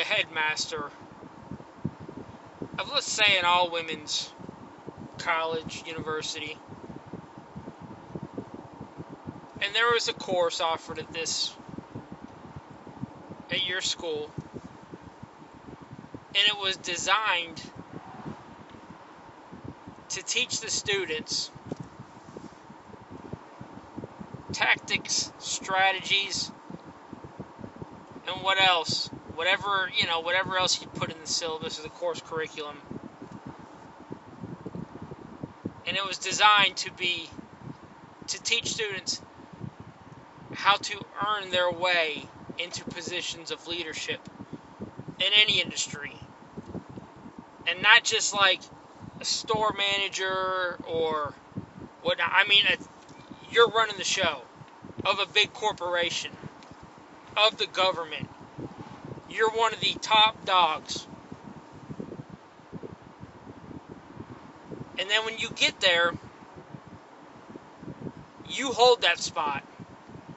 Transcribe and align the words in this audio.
headmaster 0.00 0.90
of, 2.78 2.90
let's 2.92 3.10
say, 3.10 3.38
an 3.38 3.46
all 3.46 3.70
women's 3.70 4.30
college, 5.16 5.82
university. 5.86 6.58
And 9.62 9.74
there 9.74 9.90
was 9.92 10.08
a 10.08 10.12
course 10.12 10.60
offered 10.60 10.98
at 10.98 11.10
this, 11.14 11.54
at 13.50 13.66
your 13.66 13.80
school. 13.80 14.30
And 16.28 16.46
it 16.46 16.58
was 16.60 16.76
designed 16.76 17.62
to 20.10 20.22
teach 20.22 20.60
the 20.60 20.70
students 20.70 21.50
tactics, 24.52 25.32
strategies, 25.38 26.52
and 28.28 28.42
what 28.42 28.58
else? 28.58 29.10
Whatever, 29.34 29.88
you 29.98 30.06
know, 30.06 30.20
whatever 30.20 30.56
else 30.56 30.80
you 30.80 30.86
put 30.94 31.10
in 31.10 31.20
the 31.20 31.26
syllabus 31.26 31.78
or 31.78 31.82
the 31.82 31.88
course 31.90 32.20
curriculum. 32.22 32.76
And 35.86 35.96
it 35.96 36.04
was 36.04 36.18
designed 36.18 36.76
to 36.76 36.90
be 36.92 37.28
to 38.28 38.42
teach 38.42 38.72
students 38.72 39.20
how 40.52 40.76
to 40.76 40.94
earn 41.28 41.50
their 41.50 41.70
way 41.70 42.24
into 42.58 42.84
positions 42.86 43.50
of 43.50 43.68
leadership 43.68 44.20
in 45.20 45.28
any 45.42 45.60
industry. 45.60 46.12
And 47.68 47.82
not 47.82 48.04
just 48.04 48.34
like 48.34 48.60
a 49.20 49.24
store 49.24 49.72
manager 49.72 50.78
or 50.88 51.32
what 52.02 52.18
I 52.20 52.48
mean 52.48 52.64
you're 53.52 53.68
running 53.70 53.96
the 53.98 54.04
show 54.04 54.40
of 55.04 55.18
a 55.18 55.26
big 55.32 55.52
corporation, 55.52 56.30
of 57.36 57.58
the 57.58 57.66
government. 57.66 58.26
You're 59.30 59.50
one 59.50 59.72
of 59.72 59.80
the 59.80 59.96
top 60.02 60.36
dogs. 60.46 61.06
And 64.98 65.10
then 65.10 65.24
when 65.24 65.38
you 65.38 65.50
get 65.56 65.80
there, 65.80 66.12
you 68.48 68.72
hold 68.72 69.02
that 69.02 69.18
spot 69.18 69.62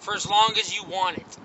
for 0.00 0.14
as 0.14 0.26
long 0.26 0.54
as 0.58 0.74
you 0.74 0.84
want 0.84 1.16
it. 1.16 1.38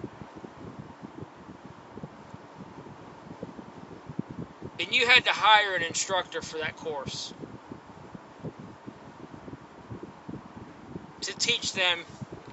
And 4.83 4.93
you 4.93 5.07
had 5.07 5.23
to 5.25 5.31
hire 5.31 5.75
an 5.75 5.83
instructor 5.83 6.41
for 6.41 6.57
that 6.57 6.75
course. 6.77 7.33
to 11.21 11.37
teach 11.37 11.73
them 11.73 11.99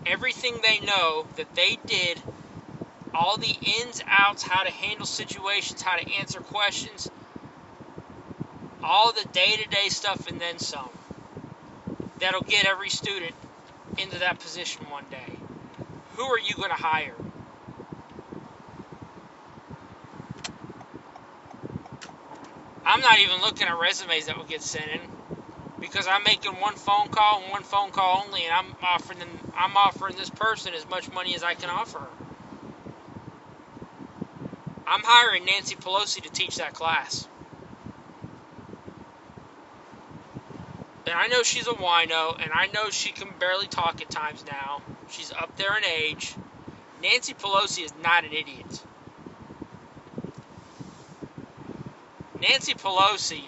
everything 0.06 0.60
they 0.62 0.80
know 0.86 1.26
that 1.36 1.54
they 1.54 1.78
did, 1.86 2.18
all 3.14 3.38
the 3.38 3.54
ins, 3.82 4.02
outs, 4.08 4.42
how 4.42 4.64
to 4.64 4.70
handle 4.70 5.06
situations, 5.06 5.82
how 5.82 5.96
to 5.96 6.04
answer 6.20 6.40
questions, 6.40 7.10
all 8.84 9.12
the 9.12 9.26
day 9.32 9.56
to 9.62 9.68
day 9.70 9.88
stuff, 9.88 10.26
and 10.28 10.40
then 10.40 10.58
some. 10.58 10.90
That'll 12.20 12.42
get 12.42 12.66
every 12.66 12.90
student 12.90 13.34
into 13.98 14.18
that 14.20 14.40
position 14.40 14.84
one 14.90 15.04
day. 15.10 15.40
Who 16.16 16.24
are 16.24 16.38
you 16.40 16.56
going 16.56 16.70
to 16.70 16.76
hire? 16.76 17.16
I'm 22.86 23.00
not 23.02 23.18
even 23.20 23.40
looking 23.42 23.68
at 23.68 23.78
resumes 23.78 24.26
that 24.26 24.36
will 24.36 24.44
get 24.46 24.62
sent 24.62 24.90
in 24.90 25.00
because 25.80 26.08
I'm 26.08 26.24
making 26.24 26.52
one 26.60 26.76
phone 26.76 27.08
call 27.10 27.42
and 27.42 27.52
one 27.52 27.64
phone 27.64 27.90
call 27.92 28.24
only, 28.26 28.44
and 28.44 28.54
I'm 28.54 28.72
offering 28.82 29.20
them, 29.20 29.28
I'm 29.56 29.76
offering 29.76 30.16
this 30.16 30.30
person 30.30 30.74
as 30.74 30.88
much 30.88 31.12
money 31.12 31.34
as 31.34 31.44
I 31.44 31.54
can 31.54 31.70
offer 31.70 32.00
her. 32.00 32.27
I'm 34.88 35.04
hiring 35.04 35.44
Nancy 35.44 35.76
Pelosi 35.76 36.22
to 36.22 36.30
teach 36.30 36.56
that 36.56 36.72
class. 36.72 37.28
And 41.06 41.14
I 41.14 41.26
know 41.26 41.42
she's 41.42 41.66
a 41.66 41.74
wino, 41.74 42.32
and 42.42 42.52
I 42.54 42.66
know 42.68 42.90
she 42.90 43.12
can 43.12 43.28
barely 43.38 43.66
talk 43.66 44.00
at 44.00 44.10
times 44.10 44.44
now. 44.46 44.80
She's 45.10 45.30
up 45.32 45.50
there 45.56 45.76
in 45.76 45.84
age. 45.84 46.36
Nancy 47.02 47.34
Pelosi 47.34 47.84
is 47.84 47.92
not 48.02 48.24
an 48.24 48.32
idiot. 48.32 48.84
Nancy 52.40 52.74
Pelosi 52.74 53.44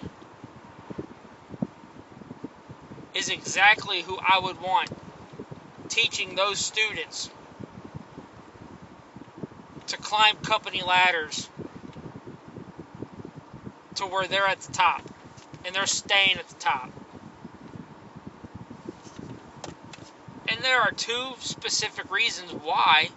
is 3.15 3.29
exactly 3.29 4.01
who 4.01 4.17
I 4.17 4.39
would 4.39 4.57
want 4.61 4.91
teaching 5.89 6.35
those 6.35 6.59
students 6.59 7.29
climb 10.11 10.35
company 10.41 10.83
ladders 10.83 11.49
to 13.95 14.05
where 14.05 14.27
they're 14.27 14.45
at 14.45 14.59
the 14.59 14.67
top 14.73 15.09
and 15.63 15.73
they're 15.73 15.85
staying 15.85 16.35
at 16.37 16.45
the 16.49 16.59
top. 16.59 16.91
And 20.49 20.61
there 20.61 20.81
are 20.81 20.91
two 20.91 21.35
specific 21.39 22.11
reasons 22.11 22.51
why 22.61 23.07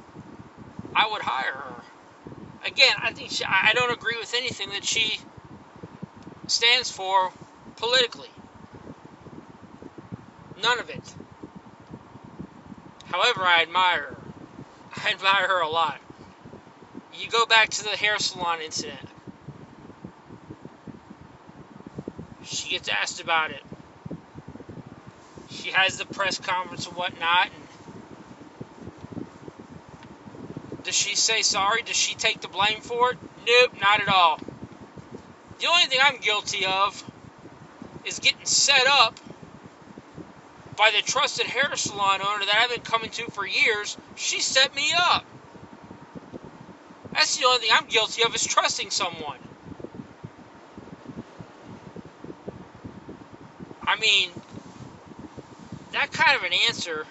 I 0.95 1.09
would 1.11 1.23
hire 1.23 1.51
her. 1.51 2.69
Again, 2.69 2.95
I 3.05 3.11
think 3.11 3.31
she, 3.33 3.43
I 3.45 3.75
don't 3.75 3.93
agree 3.93 4.17
with 4.17 4.33
anything 4.33 4.69
that 4.71 4.85
she 4.85 5.19
stands 6.47 6.93
for 6.93 7.33
politically. 7.77 8.31
None 10.63 10.79
of 10.79 10.89
it. 10.89 11.17
However, 13.07 13.41
I 13.41 13.63
admire 13.63 13.99
her. 14.03 14.15
I 15.05 15.11
admire 15.11 15.49
her 15.49 15.61
a 15.61 15.69
lot. 15.69 15.99
You 17.15 17.29
go 17.31 17.47
back 17.47 17.71
to 17.71 17.83
the 17.85 17.91
hair 17.91 18.19
salon 18.19 18.61
incident. 18.61 18.99
She 22.43 22.71
gets 22.71 22.89
asked 22.89 23.21
about 23.21 23.51
it. 23.51 23.63
She 25.49 25.71
has 25.71 25.97
the 25.99 26.07
press 26.07 26.39
conference 26.39 26.87
and 26.87 26.97
whatnot. 26.97 27.49
And 27.55 27.65
does 30.85 30.95
she 30.97 31.17
say 31.17 31.43
sorry? 31.43 31.83
Does 31.83 31.97
she 31.97 32.15
take 32.15 32.41
the 32.41 32.49
blame 32.49 32.81
for 32.83 33.13
it? 33.13 33.19
Nope, 33.47 33.73
not 33.81 34.01
at 34.01 34.09
all. 34.09 34.41
The 35.61 35.67
only 35.69 35.87
thing 35.87 36.01
I'm 36.03 36.19
guilty 36.21 36.65
of 36.67 37.05
is 38.05 38.19
getting 38.19 38.47
set 38.47 38.87
up 39.05 39.21
by 40.77 40.91
the 40.97 41.03
trusted 41.03 41.47
hair 41.47 41.75
salon 41.77 42.21
owner 42.23 42.45
that 42.47 42.61
I've 42.63 42.71
been 42.71 42.83
coming 42.83 43.11
to 43.13 43.29
for 43.29 43.47
years, 43.47 43.99
she 44.15 44.41
set 44.41 44.75
me 44.75 44.93
up. 45.13 45.25
That's 47.25 47.39
the 47.39 47.47
only 47.47 47.61
thing 47.61 47.71
I'm 47.75 47.87
guilty 47.89 48.23
of 48.23 48.35
is 48.35 48.45
trusting 48.45 48.91
someone. 48.91 49.41
I 53.87 53.97
mean, 54.01 54.31
that 55.93 56.13
kind 56.13 56.37
of 56.37 56.45
an 56.45 56.53
answer, 56.69 57.07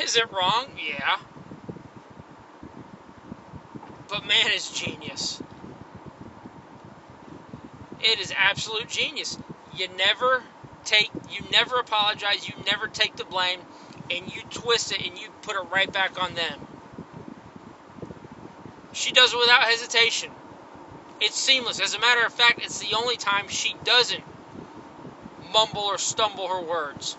is 0.00 0.16
it 0.16 0.30
wrong? 0.32 0.68
Yeah. 0.76 1.18
But 4.08 4.24
man, 4.24 4.52
is 4.54 4.70
genius. 4.70 5.42
It 8.00 8.20
is 8.20 8.32
absolute 8.50 8.88
genius. 8.88 9.38
You 9.70 9.88
never 9.96 10.44
take 10.84 11.12
you 11.28 11.42
never 11.50 11.78
apologize, 11.78 12.48
you 12.48 12.54
never 12.64 12.88
take 12.88 13.16
the 13.16 13.24
blame, 13.26 13.64
and 14.10 14.28
you 14.30 14.42
twist 14.50 14.92
it 14.92 15.00
and 15.06 15.18
you 15.18 15.30
put 15.42 15.56
it 15.56 15.68
right 15.72 15.92
back 15.92 16.18
on 16.20 16.34
them. 16.34 16.60
She 18.92 19.12
does 19.12 19.32
it 19.32 19.38
without 19.38 19.64
hesitation. 19.64 20.30
It's 21.20 21.36
seamless. 21.38 21.80
As 21.80 21.94
a 21.94 21.98
matter 21.98 22.24
of 22.26 22.32
fact, 22.32 22.60
it's 22.62 22.78
the 22.78 22.94
only 22.94 23.16
time 23.16 23.48
she 23.48 23.74
doesn't 23.84 24.22
mumble 25.52 25.82
or 25.82 25.98
stumble 25.98 26.48
her 26.48 26.62
words. 26.62 27.16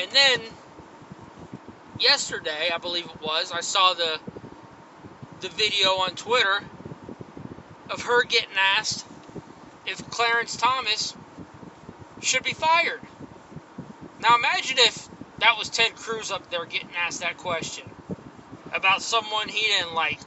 And 0.00 0.10
then 0.12 0.40
yesterday, 1.98 2.70
I 2.74 2.78
believe 2.78 3.04
it 3.04 3.22
was, 3.22 3.52
I 3.52 3.60
saw 3.60 3.94
the 3.94 4.20
the 5.40 5.48
video 5.48 5.90
on 5.90 6.14
Twitter 6.14 6.64
of 7.90 8.02
her 8.02 8.24
getting 8.24 8.56
asked 8.78 9.04
if 9.86 10.08
Clarence 10.10 10.56
Thomas 10.56 11.14
should 12.20 12.42
be 12.42 12.54
fired. 12.54 13.02
Now 14.20 14.36
imagine 14.36 14.78
if 14.80 15.08
that 15.40 15.56
was 15.56 15.70
Ted 15.70 15.94
Cruz 15.94 16.30
up 16.32 16.50
there 16.50 16.66
getting 16.66 16.88
asked 17.06 17.20
that 17.20 17.36
question 17.36 17.84
about 18.74 19.02
someone 19.02 19.48
he 19.48 19.60
didn't 19.68 19.94
like, 19.94 20.20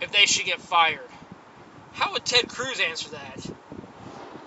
if 0.00 0.10
they 0.12 0.26
should 0.26 0.46
get 0.46 0.60
fired. 0.60 1.10
How 1.92 2.12
would 2.12 2.24
Ted 2.24 2.48
Cruz 2.48 2.80
answer 2.80 3.10
that? 3.10 3.40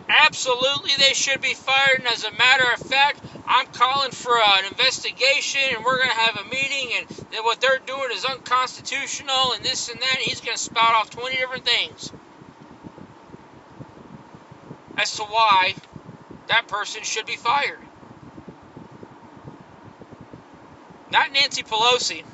Absolutely, 0.09 0.91
they 0.97 1.13
should 1.13 1.41
be 1.41 1.53
fired. 1.55 1.99
And 1.99 2.07
as 2.07 2.23
a 2.23 2.31
matter 2.31 2.63
of 2.73 2.79
fact, 2.79 3.23
I'm 3.47 3.67
calling 3.67 4.11
for 4.11 4.37
an 4.37 4.65
investigation, 4.65 5.61
and 5.75 5.83
we're 5.85 5.99
going 5.99 6.11
to 6.11 6.21
have 6.21 6.37
a 6.45 6.49
meeting, 6.49 6.91
and 6.97 7.07
what 7.45 7.59
they're 7.61 7.79
doing 7.85 8.09
is 8.13 8.25
unconstitutional, 8.25 9.53
and 9.55 9.63
this 9.65 9.89
and 9.89 10.01
that. 10.01 10.15
And 10.19 10.25
he's 10.25 10.41
going 10.41 10.55
to 10.57 10.61
spout 10.61 10.95
off 10.95 11.09
20 11.09 11.37
different 11.37 11.65
things 11.65 12.13
as 14.97 15.15
to 15.17 15.23
why 15.23 15.73
that 16.47 16.67
person 16.67 17.03
should 17.03 17.25
be 17.27 17.37
fired. 17.37 17.88
Not 21.11 21.31
Nancy 21.33 21.63
Pelosi. 21.63 22.25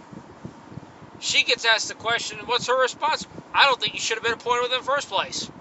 She 1.17 1.43
gets 1.45 1.65
asked 1.65 1.89
the 1.89 1.95
question, 1.95 2.37
what's 2.47 2.67
her 2.67 2.81
response? 2.81 3.27
I 3.53 3.65
don't 3.65 3.79
think 3.81 3.95
you 3.95 4.01
should 4.01 4.17
have 4.17 4.23
been 4.23 4.33
appointed 4.33 4.71
in 4.73 4.79
the 4.79 4.83
first 4.83 5.09
place. 5.09 5.51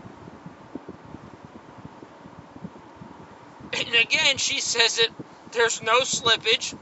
And 3.73 3.95
again, 3.97 4.39
she 4.39 4.61
says 4.61 4.99
it, 4.99 5.11
there's 5.53 5.81
no 5.83 6.03
slippage, 6.03 6.77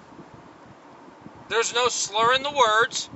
there's 1.49 1.75
no 1.75 1.89
slur 1.89 2.35
in 2.35 2.43
the 2.43 2.53
words. 2.53 3.11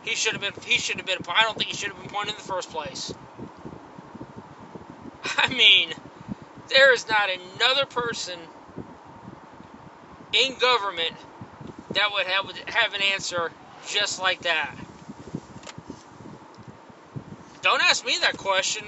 He 0.00 0.14
should 0.16 0.32
have 0.34 0.42
been. 0.42 0.52
He 0.64 0.78
should 0.78 0.98
have 0.98 1.06
been. 1.06 1.18
I 1.28 1.44
don't 1.44 1.58
think 1.58 1.68
he 1.68 1.74
should 1.74 1.88
have 1.90 1.96
been 1.98 2.06
appointed 2.06 2.32
in 2.32 2.36
the 2.38 2.42
first 2.44 2.70
place. 2.70 3.16
I 5.38 5.48
mean, 5.48 5.94
there 6.70 6.92
is 6.94 7.06
not 7.08 7.30
another 7.30 7.86
person 7.86 8.50
in 10.40 10.56
government 10.58 11.12
that 11.94 12.08
would 12.12 12.26
have 12.26 12.46
have 12.66 12.94
an 12.94 13.00
answer 13.12 13.50
just 13.86 14.20
like 14.20 14.42
that. 14.42 14.76
Don't 17.62 17.82
ask 17.82 18.04
me 18.04 18.16
that 18.22 18.36
question. 18.36 18.82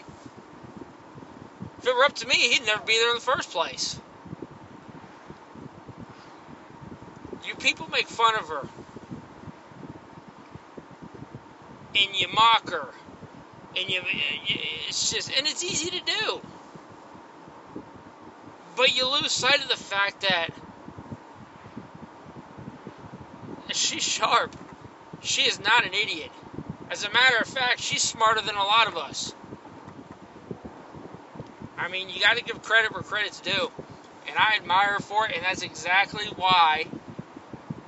If 1.81 1.87
it 1.87 1.97
were 1.97 2.05
up 2.05 2.15
to 2.17 2.27
me, 2.27 2.37
he'd 2.37 2.65
never 2.65 2.83
be 2.87 2.99
there 2.99 3.11
in 3.11 3.17
the 3.17 3.21
first 3.21 3.51
place. 3.51 3.99
You 7.45 7.55
people 7.57 7.89
make 7.89 8.07
fun 8.07 8.37
of 8.37 8.49
her. 8.49 8.65
And 11.97 12.15
you 12.15 12.29
mock 12.35 12.71
her. 12.71 12.93
And 13.77 13.91
you, 13.91 14.01
it's 14.89 15.11
just, 15.13 15.33
and 15.37 15.47
it's 15.47 15.65
easy 15.65 15.91
to 15.91 16.05
do. 16.05 16.41
But 18.77 18.97
you 18.97 19.11
lose 19.11 19.33
sight 19.33 19.63
of 19.63 19.69
the 19.69 19.77
fact 19.77 20.23
that 20.23 20.51
she's 23.93 24.03
sharp. 24.03 24.56
She 25.21 25.43
is 25.43 25.61
not 25.61 25.85
an 25.85 25.93
idiot. 25.93 26.31
As 26.91 27.05
a 27.05 27.11
matter 27.11 27.37
of 27.41 27.49
fact, 27.49 27.79
she's 27.81 28.03
smarter 28.03 28.41
than 28.41 28.55
a 28.56 28.65
lot 28.65 28.89
of 28.89 28.97
us. 28.97 29.35
I 31.79 31.89
mean, 31.89 32.09
you 32.09 32.21
got 32.21 32.37
to 32.39 32.44
give 32.44 32.62
credit 32.62 32.93
where 32.93 33.03
credit's 33.03 33.41
due. 33.41 33.71
And 34.29 34.39
I 34.39 34.56
admire 34.56 34.94
her 34.94 35.00
for 35.00 35.27
it, 35.27 35.33
and 35.35 35.44
that's 35.44 35.62
exactly 35.62 36.25
why 36.37 36.87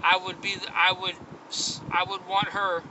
I 0.03 0.19
would 0.19 0.41
be 0.43 0.57
I 0.77 0.93
would 0.93 1.15
I 1.93 2.05
would 2.05 2.27
want 2.29 2.49
her 2.49 2.83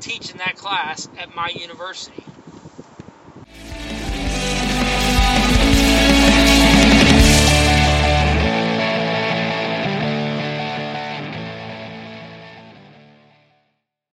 teaching 0.00 0.38
that 0.38 0.56
class 0.56 1.08
at 1.18 1.34
my 1.34 1.48
university. 1.48 2.26